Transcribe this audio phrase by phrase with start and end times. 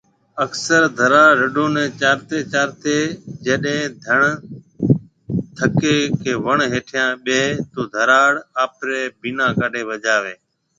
[0.43, 2.97] اڪثر ڌراڙ رڍون ني چارتي چارتي
[3.45, 4.19] جڏي ڌڻ
[5.57, 8.31] ٿڪي ڪي وڻ هيٺيا ٻيۿي تو ڌراڙ
[8.63, 10.35] آپري بينا ڪاڍي بجاوي هي